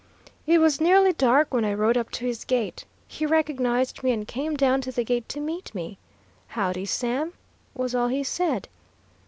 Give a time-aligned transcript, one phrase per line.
[0.47, 2.85] 'It was nearly dark when I rode up to his gate.
[3.07, 5.99] He recognized me and came down to the gate to meet me.
[6.47, 7.33] "Howdy, Sam,"
[7.75, 8.67] was all he said.